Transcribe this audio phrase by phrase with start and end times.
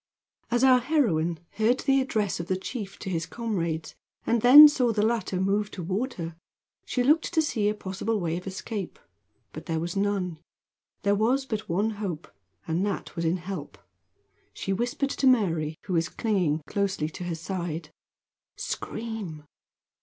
[0.49, 3.93] As our heroine heard the address of the chief to his comrades,
[4.25, 6.35] and then saw the latter move toward her,
[6.87, 8.97] she looked to see a possible way of escape,
[9.53, 10.39] but there was none.
[11.03, 12.31] There was but one hope,
[12.67, 13.77] and that was in help.
[14.55, 17.91] She whispered to Mary, who was clinging closely to her side:
[18.57, 19.43] "Scream!"